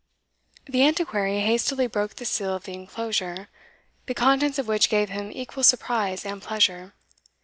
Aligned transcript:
The 0.65 0.81
Antiquary 0.83 1.41
hastily 1.41 1.85
broke 1.85 2.15
the 2.15 2.25
seal 2.25 2.55
of 2.55 2.63
the 2.63 2.73
enclosure, 2.73 3.49
the 4.07 4.15
contents 4.15 4.57
of 4.57 4.67
which 4.67 4.89
gave 4.89 5.09
him 5.09 5.31
equal 5.31 5.61
surprise 5.61 6.25
and 6.25 6.41
pleasure. 6.41 6.93